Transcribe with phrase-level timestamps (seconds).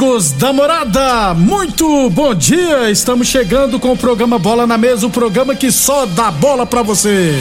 [0.00, 2.90] Amigos da morada, muito bom dia!
[2.90, 6.80] Estamos chegando com o programa Bola na Mesa o programa que só dá bola pra
[6.80, 7.34] você.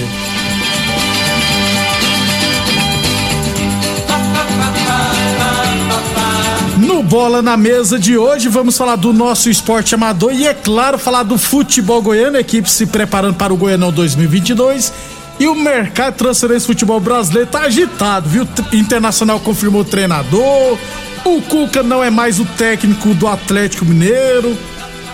[6.79, 10.99] No Bola na Mesa de hoje, vamos falar do nosso esporte amador e, é claro,
[10.99, 14.91] falar do futebol goiano, a equipe se preparando para o Goianão 2022.
[15.39, 18.45] E o mercado de transferência do futebol brasileiro tá agitado, viu?
[18.73, 20.77] Internacional confirmou treinador,
[21.25, 24.57] o Cuca não é mais o técnico do Atlético Mineiro.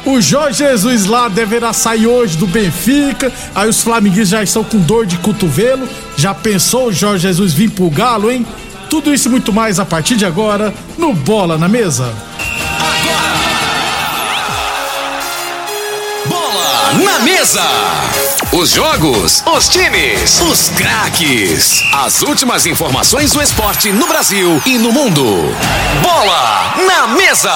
[0.06, 3.31] O Jorge Jesus lá deverá sair hoje do Benfica.
[3.55, 5.89] Aí os flamenguistas já estão com dor de cotovelo.
[6.16, 8.45] Já pensou o Jorge Jesus vir pro Galo, hein?
[8.89, 12.14] Tudo isso e muito mais a partir de agora no Bola na Mesa.
[16.27, 17.61] Bola na mesa.
[18.52, 21.83] Os jogos, os times, os craques.
[21.94, 25.23] As últimas informações do esporte no Brasil e no mundo.
[26.02, 27.54] Bola na mesa.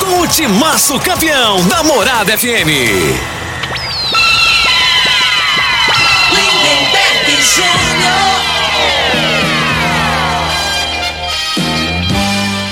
[0.00, 2.68] Com o timaço campeão da Morada FM.
[6.30, 8.34] Lindenberg Júnior.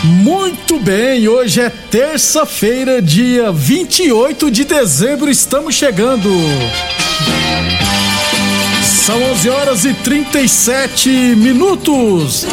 [0.04, 6.28] Muito bem, hoje é terça-feira, dia 28 de dezembro, estamos chegando.
[8.84, 12.46] São 11 horas e 37 minutos.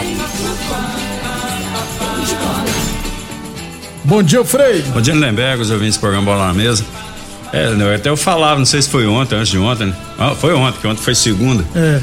[4.03, 4.81] Bom dia, Frei.
[4.93, 6.83] Bom dia, Lemberg, os ouvintes do programa Bola na Mesa.
[7.53, 9.93] É, né, até eu falava, não sei se foi ontem, antes de ontem, né?
[10.17, 11.63] Ah, foi ontem, porque ontem foi segunda.
[11.75, 11.99] É.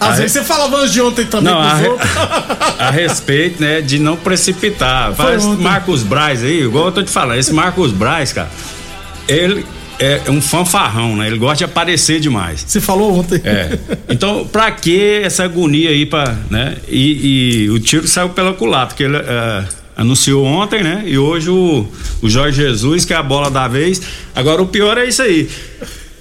[0.00, 0.40] Às Ah, vezes é?
[0.40, 1.88] você falava antes de ontem também Não, a, re-
[2.78, 5.12] a respeito, né, de não precipitar.
[5.14, 5.44] Faz.
[5.44, 8.48] Marcos Braz aí, igual eu tô te falando, esse Marcos Braz, cara,
[9.28, 9.64] ele
[9.98, 11.26] é um fanfarrão, né?
[11.26, 12.64] Ele gosta de aparecer demais.
[12.66, 13.40] Você falou ontem.
[13.44, 13.78] É.
[14.08, 16.76] Então, pra que essa agonia aí pra, né?
[16.88, 19.64] E, e o tiro saiu pela culatra, porque ele é,
[19.96, 21.02] anunciou ontem, né?
[21.06, 21.86] E hoje o,
[22.22, 24.00] o Jorge Jesus, que é a bola da vez.
[24.34, 25.48] Agora, o pior é isso aí,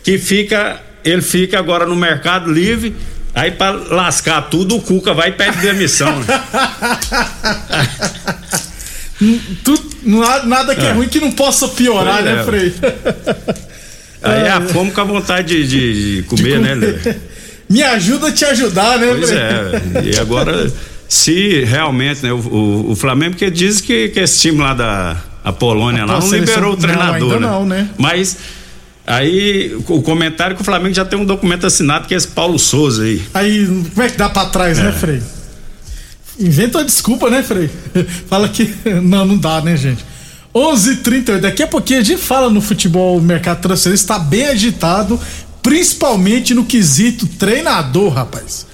[0.04, 2.96] que fica, ele fica agora no Mercado Livre,
[3.36, 6.26] aí pra lascar tudo, o Cuca vai e pede demissão, né?
[9.64, 10.90] Tu- não há nada que é.
[10.90, 10.92] É.
[10.92, 12.44] ruim que não possa piorar, Pois né, é.
[12.44, 12.74] Frei?
[14.28, 17.16] Aí é a fome com a vontade de, de- de comer, né, Lê?
[17.70, 19.82] Me ajuda a te ajudar, né, Pois é.
[20.06, 20.72] E agora,
[21.10, 25.18] se realmente, né, o, o, o Flamengo, porque diz que, que esse time lá da
[25.44, 27.40] a Polônia lá A não seleção- liberou o não, treinador.
[27.40, 27.90] não, né?
[27.98, 28.38] Mas
[29.06, 32.58] aí o comentário que o Flamengo já tem um documento assinado que é esse Paulo
[32.60, 33.22] Souza aí.
[33.34, 35.22] Aí, como é que dá pra trás, né, Frei?
[36.40, 37.70] Inventa uma desculpa, né, Frei?
[38.30, 38.74] Fala que.
[39.02, 40.06] Não, não dá, né, gente?
[40.58, 44.18] 11 h 38 Daqui a pouquinho a gente fala no futebol, o mercado transferência está
[44.18, 45.20] bem agitado,
[45.62, 48.66] principalmente no quesito treinador, rapaz.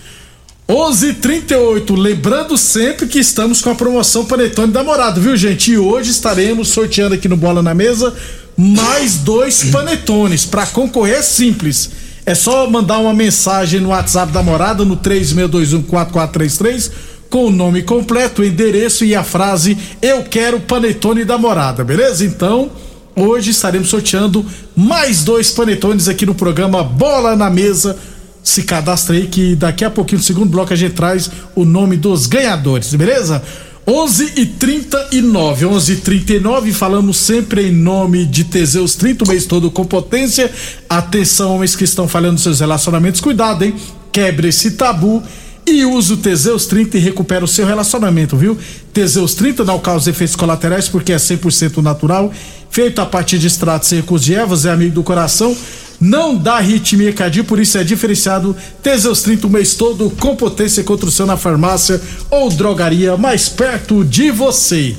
[0.69, 5.73] 11 h 38 lembrando sempre que estamos com a promoção Panetone da Morada, viu, gente?
[5.73, 8.15] E hoje estaremos sorteando aqui no Bola na Mesa
[8.55, 10.45] mais dois panetones.
[10.45, 11.89] Para concorrer é simples.
[12.25, 16.91] É só mandar uma mensagem no WhatsApp da Morada no 36214433
[17.33, 22.23] com o nome completo, o endereço e a frase Eu quero panetone da Morada, beleza?
[22.23, 22.69] Então,
[23.15, 24.45] hoje estaremos sorteando
[24.75, 27.97] mais dois panetones aqui no programa Bola na Mesa
[28.43, 31.97] se cadastre aí que daqui a pouquinho no segundo bloco a gente traz o nome
[31.97, 33.41] dos ganhadores, beleza?
[33.87, 39.47] 11 e 39, 11 e 39 falamos sempre em nome de Teseus 30 o mês
[39.47, 40.51] todo com potência.
[40.87, 43.73] Atenção, homens que estão falhando seus relacionamentos, cuidado, hein?
[44.11, 45.23] Quebre esse tabu
[45.65, 48.57] e use o Teseus 30 e recupera o seu relacionamento, viu?
[48.93, 52.31] Teseus 30 não causa efeitos colaterais porque é 100% natural,
[52.69, 55.55] feito a partir de extratos secos de ervas, é amigo do coração,
[55.99, 58.55] não dá arritmia cardíaca, por isso é diferenciado.
[58.81, 63.47] Teseus 30 o mês todo, com potência contra o seu na farmácia ou drogaria mais
[63.47, 64.95] perto de você.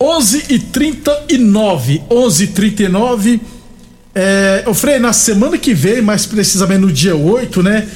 [0.00, 3.40] 11 e 39 11 e 39
[4.14, 7.88] é, o Frei, na semana que vem, mais precisamente no dia 8, né?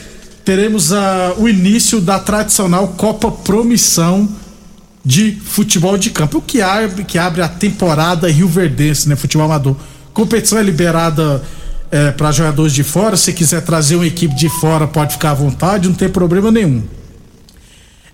[0.49, 4.27] Teremos a, o início da tradicional Copa Promissão
[5.05, 9.15] de futebol de campo, o que abre, que abre a temporada Rio Verdense, né?
[9.15, 9.77] Futebol amador.
[10.15, 11.43] Competição é liberada
[11.91, 13.15] é, para jogadores de fora.
[13.15, 16.83] Se quiser trazer uma equipe de fora, pode ficar à vontade, não tem problema nenhum.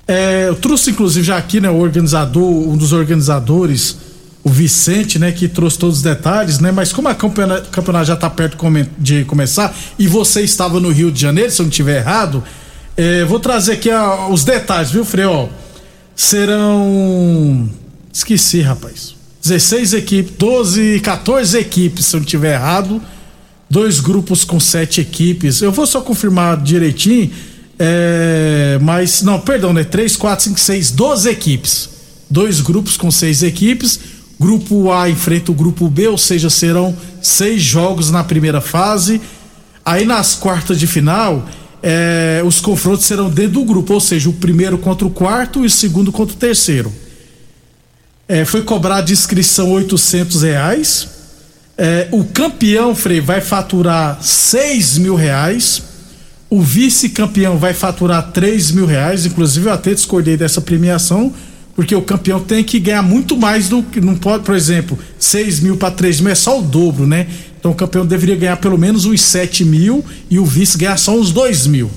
[0.08, 3.96] É, eu trouxe, inclusive, já aqui, né, o organizador, um dos organizadores
[4.44, 6.70] o Vicente, né, que trouxe todos os detalhes, né?
[6.70, 8.58] Mas como a campeonato, campeonato já está perto
[8.98, 12.44] de começar e você estava no Rio de Janeiro, se eu não estiver errado,
[12.94, 15.48] é, vou trazer aqui a, os detalhes, viu, Freio?
[16.14, 17.70] Serão.
[18.12, 19.14] Esqueci, rapaz.
[19.42, 23.00] 16 equipes, 12, 14 equipes, se eu não estiver errado.
[23.68, 25.62] Dois grupos com sete equipes.
[25.62, 27.30] Eu vou só confirmar direitinho.
[27.78, 29.84] É, mas, não, perdão, né?
[29.84, 31.88] 3, 4, 5, 6, 12 equipes.
[32.30, 34.00] Dois grupos com seis equipes
[34.38, 39.20] Grupo A enfrenta o grupo B, ou seja, serão seis jogos na primeira fase.
[39.84, 41.46] Aí nas quartas de final,
[41.82, 45.66] é, os confrontos serão dentro do grupo, ou seja, o primeiro contra o quarto e
[45.66, 46.92] o segundo contra o terceiro.
[48.26, 51.08] É, foi cobrado de inscrição oitocentos reais.
[51.76, 55.82] É, o campeão, Frei, vai faturar seis mil reais.
[56.48, 59.26] O vice-campeão vai faturar três mil reais.
[59.26, 61.32] Inclusive, eu até discordei dessa premiação
[61.74, 64.00] porque o campeão tem que ganhar muito mais do que.
[64.00, 67.26] Não pode, por exemplo, 6 mil para 3 mil é só o dobro, né?
[67.58, 71.16] Então o campeão deveria ganhar pelo menos uns 7 mil e o vice ganhar só
[71.16, 71.90] uns 2 mil.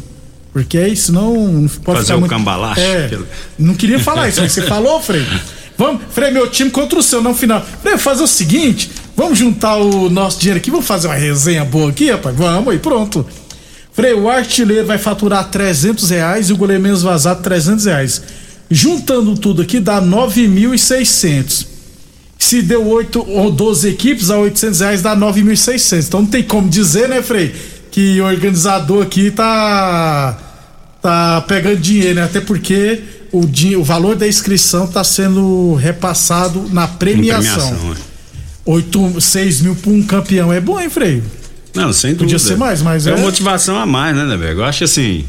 [0.52, 2.32] Porque aí senão não pode Fazer o muito...
[2.32, 2.82] cambalache.
[2.82, 3.20] É,
[3.60, 5.24] não queria falar isso, mas você falou, Frei.
[5.78, 7.64] Vamos, Frei, meu time contra o seu, não final.
[7.82, 11.92] Frei, fazer o seguinte: vamos juntar o nosso dinheiro aqui, vamos fazer uma resenha boa
[11.92, 12.36] aqui, rapaz?
[12.36, 13.24] Vamos aí, pronto.
[13.92, 18.22] Frei, o artilheiro vai faturar 300 reais e o goleiro menos vazado 300 reais.
[18.70, 21.66] Juntando tudo aqui dá 9.600.
[22.38, 26.08] Se deu 8 ou 12 equipes, a 800 reais dá 9.600.
[26.08, 27.54] Então não tem como dizer, né, Frei?
[27.92, 30.38] Que o organizador aqui tá
[31.02, 32.24] tá pegando dinheiro, né?
[32.24, 33.42] Até porque o,
[33.80, 37.70] o valor da inscrição está sendo repassado na premiação.
[37.70, 38.18] premiação é.
[38.66, 40.52] 8, 6 mil para um campeão.
[40.52, 41.24] É bom, hein, Frei?
[41.74, 42.26] Não, sem dúvida.
[42.26, 43.12] Podia ser mais, mas é.
[43.12, 44.60] é- uma motivação a mais, né, né, velho?
[44.60, 45.26] Eu acho assim.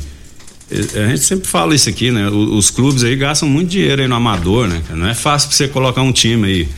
[0.70, 2.28] A gente sempre fala isso aqui, né?
[2.28, 4.82] Os, os clubes aí gastam muito dinheiro aí no amador, né?
[4.90, 6.68] Não é fácil pra você colocar um time aí.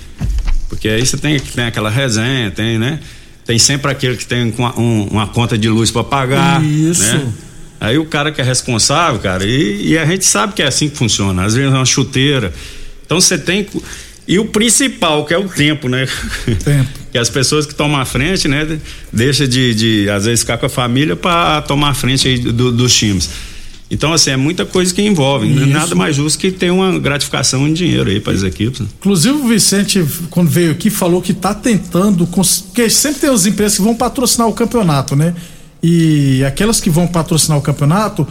[0.68, 3.00] Porque aí você tem, tem aquela resenha, tem, né?
[3.44, 6.64] Tem sempre aquele que tem uma, um, uma conta de luz para pagar.
[6.64, 7.02] Isso.
[7.02, 7.32] Né?
[7.80, 10.88] Aí o cara que é responsável, cara, e, e, a gente sabe que é assim
[10.88, 11.44] que funciona.
[11.44, 12.52] Às vezes é uma chuteira.
[13.04, 13.66] Então você tem.
[14.28, 16.06] E o principal, que é o tempo, né?
[16.62, 16.88] Tempo.
[17.10, 18.78] que as pessoas que tomam a frente, né?
[19.12, 22.70] Deixa de, de às vezes, ficar com a família para tomar a frente aí do,
[22.70, 23.30] dos times.
[23.90, 25.48] Então, assim, é muita coisa que envolve.
[25.48, 25.66] Isso.
[25.66, 28.80] Nada mais justo que ter uma gratificação em dinheiro aí para as equipes.
[28.80, 32.24] Inclusive, o Vicente, quando veio aqui, falou que está tentando.
[32.26, 35.34] Porque sempre tem as empresas que vão patrocinar o campeonato, né?
[35.82, 38.28] E aquelas que vão patrocinar o campeonato,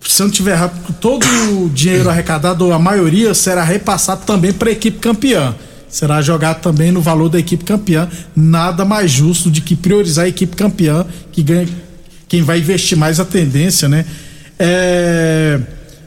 [0.00, 4.72] se não tiver errado, todo o dinheiro arrecadado, a maioria, será repassado também para a
[4.72, 5.54] equipe campeã.
[5.86, 8.08] Será jogado também no valor da equipe campeã.
[8.34, 11.68] Nada mais justo de que priorizar a equipe campeã, que ganha.
[12.26, 14.06] Quem vai investir mais a tendência, né?
[14.58, 15.60] É,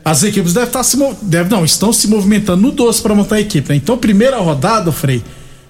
[0.04, 3.42] as equipes devem estar se deve, não, estão se movimentando no doce para montar a
[3.42, 3.70] equipe.
[3.70, 3.76] Né?
[3.76, 5.24] Então, primeira rodada, Frei,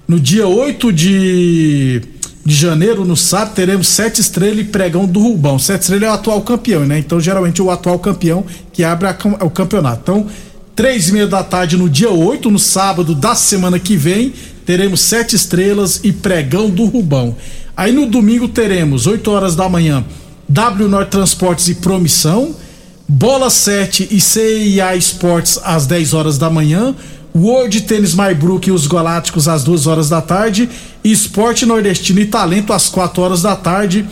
[0.08, 2.02] no dia 8 de,
[2.46, 5.60] de janeiro, no sábado, teremos Sete Estrelas e Pregão do Rubão.
[5.60, 6.98] Sete Estrelas é o atual campeão, né?
[6.98, 10.02] Então, geralmente, o atual campeão que abre a, o campeonato.
[10.02, 10.28] Então,
[10.76, 14.34] três e meia da tarde no dia 8, no sábado da semana que vem,
[14.66, 17.36] teremos Sete Estrelas e Pregão do Rubão.
[17.76, 20.06] Aí no domingo teremos, 8 horas da manhã,
[20.48, 22.56] W Norte Transportes e Promissão.
[23.14, 26.96] Bola 7 e CIA Esportes às 10 horas da manhã.
[27.36, 30.70] World Tênis Maybrook e os Galácticos às 2 horas da tarde.
[31.04, 34.08] Esporte Nordestino e Talento às 4 horas da tarde.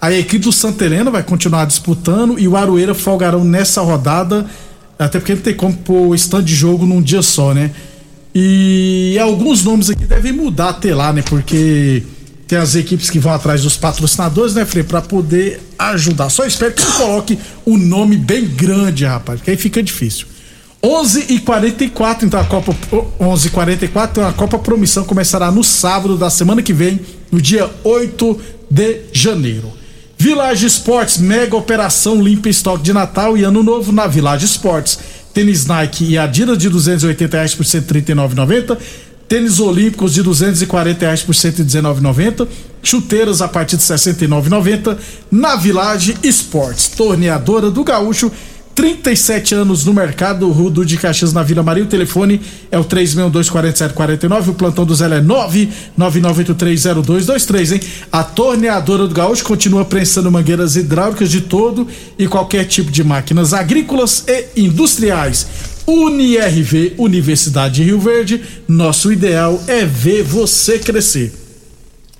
[0.00, 4.46] A equipe do Santa Helena vai continuar disputando e o Aroeira folgarão nessa rodada.
[4.96, 7.72] Até porque não tem como pôr stand de jogo num dia só, né?
[8.32, 11.22] E alguns nomes aqui devem mudar até lá, né?
[11.22, 12.04] Porque
[12.46, 16.28] tem as equipes que vão atrás dos patrocinadores, né, Frei, para poder ajudar.
[16.30, 20.26] Só espero que você coloque o um nome bem grande, rapaz, porque aí fica difícil.
[20.82, 22.76] 11 e 44 então a Copa
[23.18, 27.00] 11 e 44 então a Copa Promissão começará no sábado da semana que vem,
[27.32, 29.72] no dia 8 de janeiro.
[30.18, 34.98] Village Esportes, mega operação limpa estoque de Natal e Ano Novo na Village Esportes.
[35.34, 38.78] Tênis Nike e Adidas de 280 reais por 139,90.
[39.28, 42.46] Tênis Olímpicos de 240 reais por 119,90.
[42.82, 44.98] Chuteiras a partir de 69,90
[45.30, 46.88] na Village Esportes.
[46.88, 48.30] Torneadora do Gaúcho
[48.74, 51.84] 37 anos no mercado, Rudo de Caxias na Vila Maria.
[51.84, 52.40] O telefone
[52.70, 54.48] é o 3624749.
[54.48, 57.80] O plantão do Zé é 999830223, hein?
[58.10, 61.86] A torneadora do Gaúcho continua prensando mangueiras hidráulicas de todo
[62.18, 65.73] e qualquer tipo de máquinas agrícolas e industriais.
[65.86, 68.40] UniRV, Universidade de Rio Verde.
[68.66, 71.32] Nosso ideal é ver você crescer.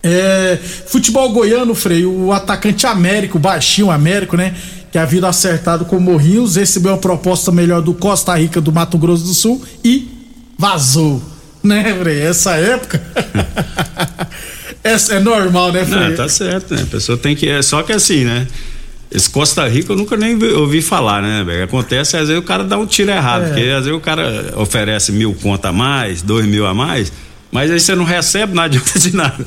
[0.02, 4.54] É, futebol goiano, Frei, o atacante Américo, baixinho Américo, né?
[4.92, 8.98] Que havia acertado com o Morrinhos, recebeu uma proposta melhor do Costa Rica do Mato
[8.98, 10.08] Grosso do Sul e
[10.58, 11.22] vazou.
[11.62, 12.20] Né, Frei?
[12.20, 13.02] Essa época.
[14.84, 16.08] Essa é normal, né, Frei?
[16.10, 16.82] Não, tá certo, né?
[16.82, 17.48] A pessoa tem que.
[17.48, 18.46] É só que assim, né?
[19.14, 21.62] Esse Costa Rica eu nunca nem vi- ouvi falar, né, velho?
[21.64, 23.46] Acontece, às vezes o cara dá um tiro errado, É.
[23.46, 27.12] porque às vezes o cara oferece mil conto a mais, dois mil a mais,
[27.52, 29.44] mas aí você não recebe, adianta de nada.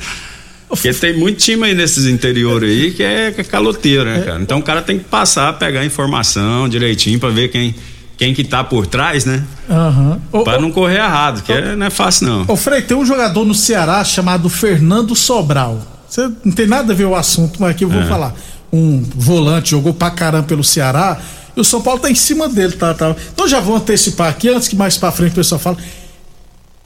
[0.68, 4.40] Porque tem muito time aí nesses interiores aí que é, que é caloteiro, né, cara?
[4.40, 7.74] Então o cara tem que passar, pegar informação direitinho pra ver quem,
[8.16, 9.44] quem que tá por trás, né?
[9.66, 12.44] Pra ô, não correr errado, que é- não é fácil não.
[12.48, 15.80] Ô, Frei, tem um jogador no Ceará chamado Fernando Sobral.
[16.08, 18.06] Você não tem nada a ver o assunto, mas aqui eu vou É.
[18.06, 18.34] falar.
[18.72, 21.20] Um volante jogou pra caramba pelo Ceará
[21.56, 23.16] e o São Paulo tá em cima dele, tá, tá.
[23.32, 25.78] Então já vou antecipar aqui, antes que mais pra frente o pessoal fale.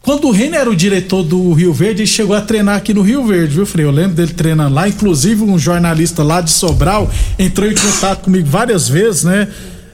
[0.00, 3.02] Quando o Renner era o diretor do Rio Verde, ele chegou a treinar aqui no
[3.02, 3.84] Rio Verde, viu, Frei?
[3.84, 4.88] Eu lembro dele treinando lá.
[4.88, 7.08] Inclusive, um jornalista lá de Sobral
[7.38, 9.46] entrou em contato comigo várias vezes, né?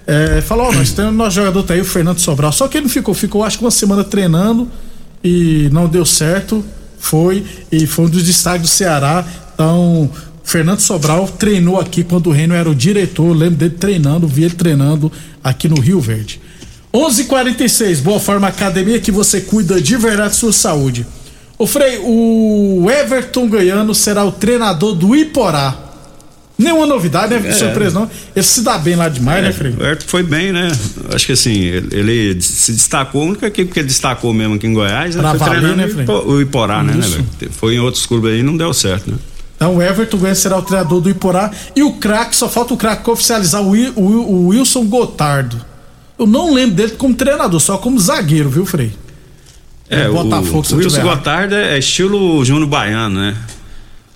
[0.07, 2.53] É, falou: Ó, nós temos nosso jogador tá aí, o Fernando Sobral.
[2.53, 4.67] Só que ele não ficou, ficou acho que uma semana treinando
[5.23, 6.65] e não deu certo.
[6.99, 9.25] Foi, e foi um dos destaques do Ceará.
[9.53, 10.11] Então,
[10.49, 13.37] Fernando Sobral treinou aqui quando o Reino era o diretor.
[13.37, 15.13] Lembro dele treinando, vi ele treinando
[15.45, 16.41] aqui no Rio Verde.
[16.91, 21.07] 11:46 Boa Forma Academia que você cuida de verdade sua saúde.
[21.59, 25.77] Ô Frei, o Everton Ganhano será o treinador do Iporá.
[26.57, 27.53] Nenhuma novidade, né?
[27.53, 28.11] Surpresa não.
[28.35, 29.75] Ele se dá bem lá demais, né, Frei?
[29.79, 30.73] O Herto foi bem, né?
[31.15, 34.67] Acho que assim, ele, ele se destacou, a única equipe que ele destacou mesmo aqui
[34.67, 36.07] em Goiás Pra foi valer, treinando né, o Frei?
[36.09, 37.49] O Iporá, né, né?
[37.51, 39.19] Foi em outros clubes aí e não deu certo, né?
[39.59, 41.51] Então o Everton Ganhano será o treinador do Iporá.
[41.75, 45.61] E o craque, só falta o craque oficializar o, o, o Wilson Gotardo.
[46.17, 48.93] Eu não lembro dele como treinador, só como zagueiro, viu, Frei?
[49.91, 51.03] É, o Botafogo, o Wilson.
[51.03, 53.37] Gotardo é estilo Júnior Baiano, né?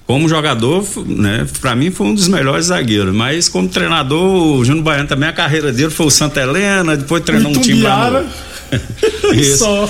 [0.06, 4.84] Como jogador, né, pra mim foi um dos melhores zagueiros, mas como treinador, o Júnior
[4.84, 9.32] Baiano também, a carreira dele foi o Santa Helena, depois treinou um time lá no...
[9.34, 9.58] Isso.
[9.58, 9.88] Só.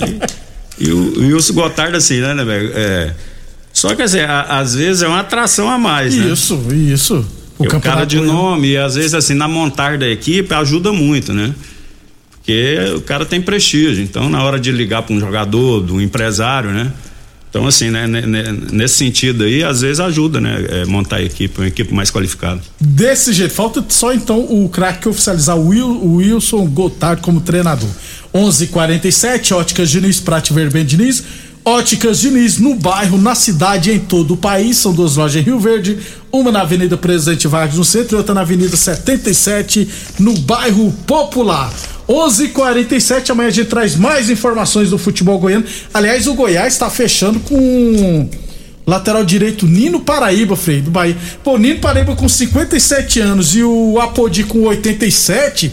[0.00, 0.48] E
[0.80, 2.72] e o Wilson Gotardo, assim, né, né, velho?
[2.74, 3.12] É,
[3.80, 6.32] só que assim, a- às vezes é uma atração a mais, né?
[6.32, 7.24] Isso, isso.
[7.58, 11.32] O, cara campeonato de nome, e às vezes assim, na montagem da equipe ajuda muito,
[11.32, 11.52] né?
[12.30, 14.02] Porque o cara tem prestígio.
[14.02, 16.90] Então, na hora de ligar para um jogador, do empresário, né?
[17.50, 20.66] Então, assim, né, né, né, nesse sentido aí, às vezes ajuda, né?
[20.68, 22.60] é, montar a equipe, uma equipe mais qualificada.
[22.78, 23.54] Desse jeito.
[23.54, 27.88] Falta só então o craque oficializar o, Will, o Wilson Gotard como treinador.
[28.34, 31.24] 11:47 Óticas Diniz, Prate Verben Diniz.
[31.68, 34.78] Óticas Diniz no bairro, na cidade, em todo o país.
[34.78, 35.98] São duas lojas em Rio Verde.
[36.32, 39.86] Uma na Avenida Presidente Vargas no centro e outra na Avenida 77
[40.18, 41.70] no bairro Popular.
[42.08, 45.66] 11:47 amanhã a gente traz mais informações do futebol goiano.
[45.92, 48.30] Aliás, o Goiás está fechando com
[48.86, 51.18] Lateral direito Nino Paraíba, Frei, do Bahia.
[51.44, 55.70] Pô, Nino Paraíba com 57 anos e o Apodi com 87.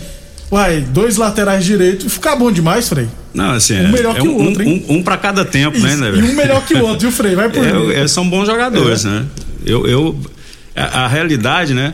[0.51, 2.11] Uai, dois laterais direitos.
[2.13, 3.07] Fica bom demais, Frei.
[3.33, 4.85] Não, assim, Um é, melhor é que um, o outro, um, hein?
[4.87, 7.11] um, um para cada tempo, né, Isso, né, e um melhor que o outro, viu,
[7.11, 7.35] Frei?
[7.35, 7.65] Vai por.
[7.65, 9.09] É, é, são bons jogadores, É.
[9.09, 9.25] né?
[9.65, 10.15] Eu, eu
[10.75, 11.93] a, a realidade, né?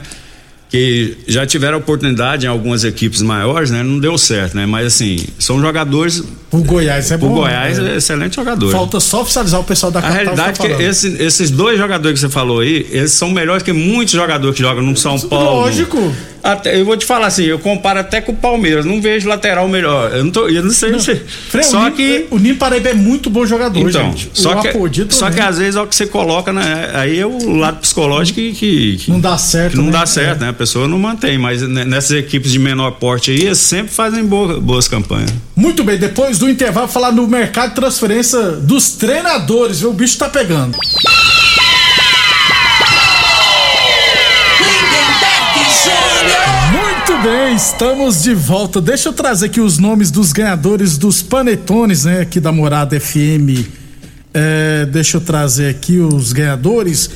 [0.70, 3.84] Que já tiveram oportunidade em algumas equipes maiores, né?
[3.84, 4.66] Não deu certo, né?
[4.66, 6.24] Mas assim, são jogadores.
[6.50, 7.34] O Goiás é O bom.
[7.36, 7.94] Goiás né?
[7.94, 8.72] é excelente jogador.
[8.72, 10.24] Falta só oficializar o pessoal da A capital.
[10.24, 13.64] realidade tá é que esse- esses dois jogadores que você falou aí, eles são melhores
[13.64, 15.60] que muitos jogadores que jogam no São Paulo.
[15.62, 16.14] Lógico.
[16.44, 19.68] Até, eu vou te falar assim, eu comparo até com o Palmeiras, não vejo lateral
[19.68, 20.12] melhor.
[20.16, 21.16] Eu não, tô, eu não sei se.
[21.16, 22.26] Frei, o Só Nino- que.
[22.32, 24.32] O Nino Paraíba é muito bom jogador, Então, gente.
[24.34, 26.90] só o que, Apodi só que às vezes é o que você coloca, né?
[26.94, 29.92] Aí é o lado psicológico que, que, que- Não dá certo, não né?
[29.92, 30.46] dá certo, É.
[30.46, 30.50] né?
[30.50, 34.60] A pessoa não mantém, mas ne- nessas equipes de menor porte aí, sempre fazem boa-
[34.60, 35.32] boas campanhas.
[35.56, 39.90] Muito bem, depois do intervalo, falar no mercado de transferência dos treinadores, viu?
[39.92, 40.76] O bicho tá pegando.
[47.66, 48.82] Estamos de volta.
[48.82, 53.68] Deixa eu trazer aqui os nomes dos ganhadores dos panetones, né, aqui da Morada FM.
[54.34, 57.12] É, deixa eu trazer aqui os ganhadores.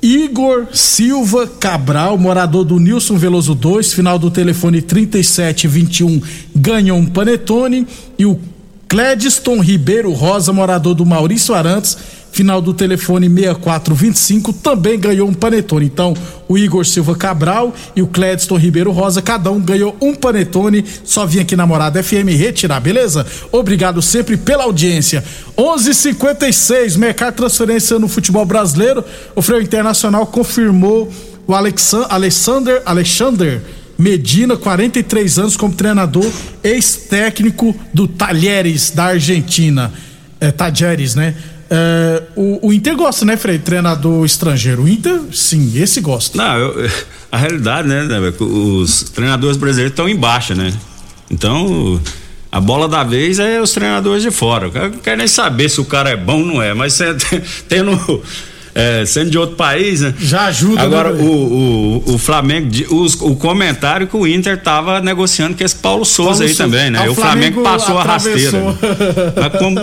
[0.00, 6.22] Igor Silva Cabral, morador do Nilson Veloso 2, final do telefone 3721,
[6.56, 7.86] ganhou um panetone.
[8.18, 8.40] E o
[8.88, 11.98] Clediston Ribeiro Rosa, morador do Maurício Arantes,
[12.32, 15.86] final do telefone 6425, também ganhou um panetone.
[15.86, 16.14] Então,
[16.48, 20.84] o Igor Silva Cabral e o Clédiston Ribeiro Rosa, cada um ganhou um panetone.
[21.04, 23.26] Só vim aqui na Morada FM retirar, beleza?
[23.52, 25.24] Obrigado sempre pela audiência.
[25.56, 29.04] 11:56 mercado transferência no futebol brasileiro.
[29.34, 31.10] O Freio Internacional confirmou
[31.46, 33.60] o Alexander Alexander
[34.00, 36.24] Medina, 43 anos como treinador,
[36.64, 39.92] ex-técnico do Talheres da Argentina.
[40.40, 41.34] É, Talheres, né?
[41.72, 43.58] É, o, o, Inter gosta, né, Frei?
[43.58, 44.82] Treinador estrangeiro.
[44.82, 46.36] O Inter, sim, esse gosta.
[46.36, 46.90] Não, eu,
[47.30, 50.74] a realidade, né, né os treinadores brasileiros estão em baixa, né?
[51.30, 52.00] Então,
[52.50, 54.68] a bola da vez é os treinadores de fora.
[54.74, 56.98] Eu não quero nem saber se o cara é bom ou não é, mas
[57.68, 58.22] tendo
[58.74, 60.14] é, sendo de outro país, né?
[60.18, 60.82] Já ajuda.
[60.82, 65.64] Agora, né, o, o, o Flamengo, os, o comentário que o Inter tava negociando com
[65.64, 66.64] esse Paulo Souza Paulo aí Souza.
[66.64, 66.98] também, né?
[67.00, 68.68] Ah, o, o Flamengo, Flamengo passou atravessou.
[68.68, 69.34] a rasteira.
[69.36, 69.80] Mas como,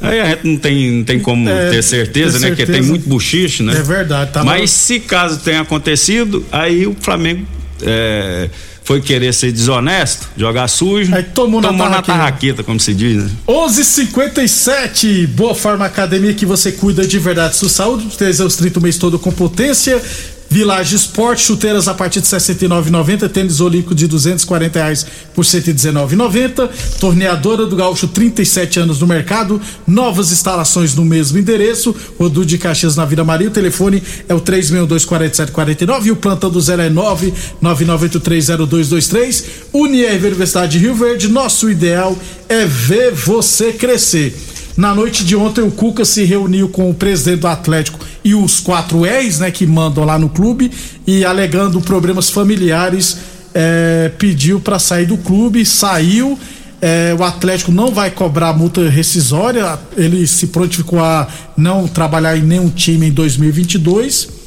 [0.00, 2.48] aí a gente não tem, não tem como é, ter certeza, né?
[2.48, 3.74] Porque tem muito buchiche, né?
[3.76, 4.30] É verdade.
[4.30, 7.46] Tá Mas se caso tenha acontecido, aí o Flamengo.
[7.84, 8.48] É,
[8.84, 11.14] foi querer ser desonesto, jogar sujo.
[11.14, 12.12] Aí tomou, tomou na, tarraqueta.
[12.12, 13.30] na tarraqueta, como se diz, né?
[13.46, 18.06] 11:57 Boa Forma Academia que você cuida de verdade sua saúde.
[18.16, 20.02] Teseus 30 o mês todo com potência.
[20.52, 25.50] Village Sport, chuteiras a partir de R$ 69,90, tênis olímpico de 240 reais por R$
[25.50, 26.68] 119,90.
[27.00, 31.96] Torneadora do Gaúcho, 37 anos no mercado, novas instalações no mesmo endereço.
[32.18, 33.48] Rodu de Caxias na Vila Maria.
[33.48, 39.44] O telefone é o 3624749 e o plantão do 0 é 999830223.
[39.72, 42.14] Unier Universidade de Rio Verde, nosso ideal
[42.46, 44.51] é ver você crescer.
[44.76, 48.60] Na noite de ontem, o Cuca se reuniu com o presidente do Atlético e os
[48.60, 50.70] quatro ex, né, que mandam lá no clube,
[51.06, 53.18] e alegando problemas familiares,
[53.54, 56.38] é, pediu para sair do clube, saiu.
[56.80, 62.42] É, o Atlético não vai cobrar multa rescisória, ele se prontificou a não trabalhar em
[62.42, 64.42] nenhum time em 2022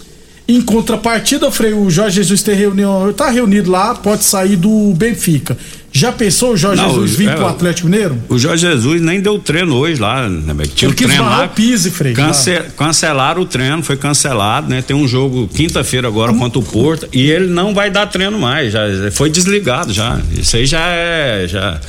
[0.48, 5.58] em contrapartida, Frei, o Jorge Jesus tem reunião, tá reunido lá, pode sair do Benfica.
[5.96, 8.22] Já pensou o Jorge Não, Jesus vir é, pro Atlético Mineiro?
[8.28, 10.54] O Jorge Jesus nem deu treino hoje lá, né?
[10.76, 11.46] Tinha Ele o treino lá.
[11.46, 14.82] O Pise, Frei, cance, cancelaram o treino, foi cancelado, né?
[14.82, 16.38] Tem um jogo quinta-feira agora hum.
[16.38, 18.82] contra o Porto e ele não vai dar treino mais, já
[19.14, 20.20] foi desligado já.
[20.38, 21.80] Isso aí já é já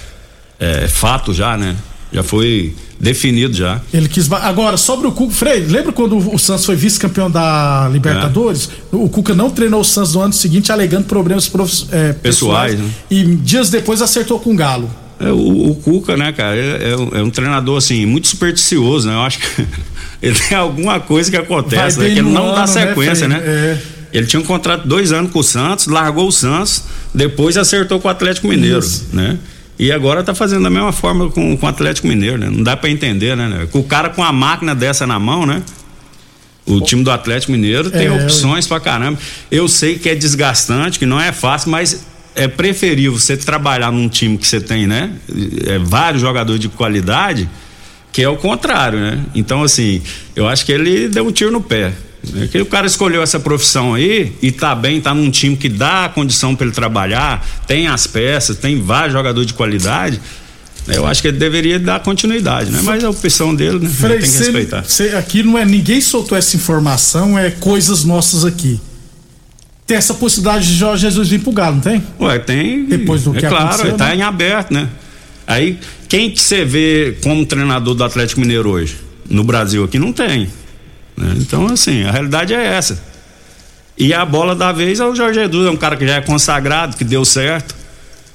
[0.61, 1.75] é fato já, né?
[2.13, 3.81] Já foi definido já.
[3.93, 4.31] Ele quis.
[4.33, 5.33] Agora, sobre o Cuca.
[5.33, 8.71] Frei, lembra quando o Santos foi vice-campeão da Libertadores?
[8.93, 8.97] É.
[8.97, 12.73] O Cuca não treinou o Santos no ano seguinte, alegando problemas prof, é, pessoais.
[12.73, 12.91] pessoais né?
[13.11, 14.91] E dias depois acertou com o Galo.
[15.19, 19.15] É, o, o, Cuca, né, cara, é, é, um treinador, assim, muito supersticioso, né?
[19.15, 19.67] Eu acho que
[20.23, 22.07] ele tem alguma coisa que acontece, né?
[22.07, 23.39] Que ele não ano, dá né, sequência, né?
[23.39, 23.83] né?
[24.13, 28.09] Ele tinha um contrato dois anos com o Santos, largou o Santos, depois acertou com
[28.09, 29.07] o Atlético Mineiro, Isso.
[29.13, 29.39] né?
[29.79, 32.49] E agora tá fazendo da mesma forma com, com o Atlético Mineiro, né?
[32.51, 33.69] Não dá para entender, né?
[33.73, 35.63] O cara com a máquina dessa na mão, né?
[36.65, 39.19] O time do Atlético Mineiro tem é, opções pra caramba.
[39.51, 44.09] Eu sei que é desgastante, que não é fácil, mas é preferível você trabalhar num
[44.09, 45.13] time que você tem, né?
[45.67, 47.49] É, vários jogadores de qualidade,
[48.13, 49.21] que é o contrário, né?
[49.35, 50.03] Então, assim,
[50.35, 51.93] eu acho que ele deu um tiro no pé.
[52.35, 55.69] É que o cara escolheu essa profissão aí e tá bem, tá num time que
[55.69, 60.21] dá a condição para ele trabalhar, tem as peças, tem vários jogadores de qualidade.
[60.89, 62.81] Eu acho que ele deveria dar continuidade, né?
[62.83, 63.89] Mas a opção dele, né?
[63.89, 64.85] Frei, tem que respeitar.
[64.85, 68.81] Cê, aqui não é ninguém soltou essa informação, é coisas nossas aqui.
[69.87, 72.03] Tem essa possibilidade de Jorge Jesus vir pro Galo, não tem?
[72.21, 72.85] Ué, tem.
[72.87, 73.97] Depois do é que claro, aconteceu.
[73.97, 74.17] Tá né?
[74.17, 74.89] em aberto, né?
[75.47, 78.97] Aí, quem que você vê como treinador do Atlético Mineiro hoje?
[79.29, 80.49] No Brasil aqui não tem.
[81.17, 81.35] Né?
[81.39, 83.01] Então, assim, a realidade é essa.
[83.99, 86.21] E a bola da vez é o Jorge Jesus, é um cara que já é
[86.21, 87.75] consagrado, que deu certo,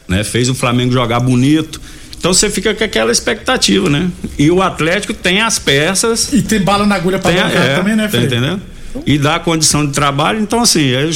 [0.07, 0.23] né?
[0.23, 1.79] Fez o Flamengo jogar bonito.
[2.17, 4.09] Então você fica com aquela expectativa, né?
[4.37, 6.33] E o Atlético tem as peças.
[6.33, 8.61] E tem bala na agulha para bancar é, também, né, Tá entendendo?
[9.05, 11.09] E dá condição de trabalho, então assim, é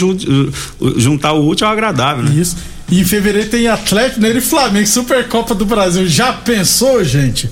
[0.96, 2.32] juntar o útil ao agradável, né?
[2.40, 2.56] Isso.
[2.90, 6.08] E em fevereiro tem Atlético nele e Flamengo, Supercopa do Brasil.
[6.08, 7.50] Já pensou, gente?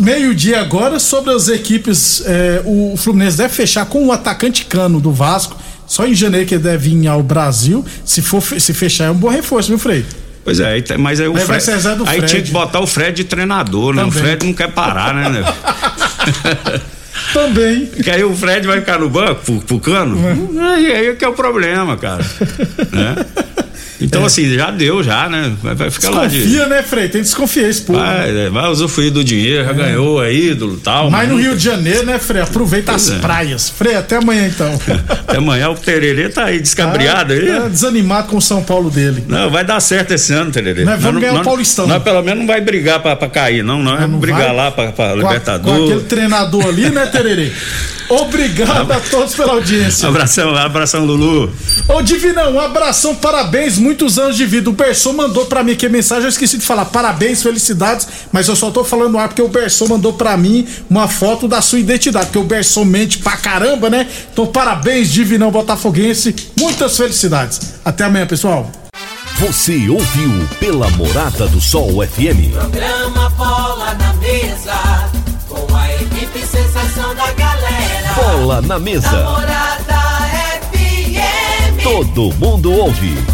[0.00, 2.22] Meio-dia agora sobre as equipes.
[2.26, 5.56] É, o Fluminense deve fechar com o atacante cano do Vasco.
[5.86, 7.84] Só em janeiro que ele deve vir ao Brasil.
[8.04, 10.04] Se for se fechar, é um bom reforço, viu, Frei?
[10.44, 11.70] Pois é, mas aí o aí Fred,
[12.06, 14.02] aí tinha que botar o Fred de treinador, né?
[14.02, 14.18] Também.
[14.18, 15.28] O Fred não quer parar, né?
[15.30, 15.44] né?
[17.32, 17.86] Também.
[17.86, 20.18] Que aí o Fred vai ficar no banco, pro, pro cano.
[20.28, 20.74] É.
[20.74, 22.22] Aí, aí é que é o problema, cara.
[22.92, 23.16] né?
[24.04, 24.26] Então, É.
[24.26, 25.52] assim, já deu, já, né?
[25.62, 26.36] Vai, vai ficar lá de.
[26.38, 27.02] Desconfia, né, Frei?
[27.08, 27.98] Tem que desconfiar esse povo.
[27.98, 31.08] Vai, vai usufruir do dinheiro, já ganhou aí, e tal.
[31.08, 31.10] É.
[31.10, 32.42] Mas no Rio de Janeiro, né, Frei?
[32.42, 33.18] Aproveita Pois as é.
[33.20, 33.68] praias.
[33.70, 34.64] Frei, até amanhã então.
[35.26, 37.46] Até amanhã o Tererê tá aí descabriado aí.
[37.46, 39.24] Tá desanimado com o São Paulo dele.
[39.26, 40.84] Não, vai dar certo esse ano, Tererê.
[40.84, 41.86] Nós vamos ganhar o Paulistão.
[41.86, 43.82] Nós pelo menos não vai brigar pra, pra cair, não.
[43.82, 44.56] Nós vamos brigar vai?
[44.56, 45.84] lá pra, pra Com, a- com Libertadores.
[45.90, 47.50] aquele treinador ali, né, Tererê?
[48.08, 50.08] Obrigado a todos pela audiência.
[50.08, 51.50] Abração, abração, Lulu.
[51.88, 54.68] Ô Divinão, um abração, parabéns, muitos anos de vida.
[54.68, 58.48] O Berson mandou pra mim aqui a mensagem, eu esqueci de falar, parabéns, felicidades, mas
[58.48, 61.62] eu só tô falando no ar porque o Berson mandou pra mim uma foto da
[61.62, 64.08] sua identidade, porque o Berson mente pra caramba, né?
[64.32, 67.74] Então parabéns, Divinão Botafoguense, muitas felicidades.
[67.84, 68.68] Até amanhã, pessoal.
[69.38, 72.52] Você ouviu pela Morada do Sol FM.
[72.52, 75.10] Programa Bola na Mesa,
[75.48, 78.14] com a equipe sensação da galera.
[78.16, 79.10] Bola na mesa.
[79.10, 80.02] Namorada
[80.72, 81.82] FM.
[81.82, 83.33] Todo mundo ouve.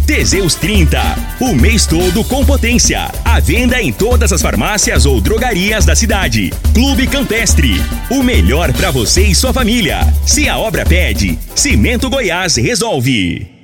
[0.13, 0.99] Teseus 30,
[1.39, 3.09] o mês todo com potência.
[3.23, 6.51] A venda em todas as farmácias ou drogarias da cidade.
[6.73, 10.01] Clube Campestre, o melhor para você e sua família.
[10.25, 13.60] Se a obra pede, Cimento Goiás resolve.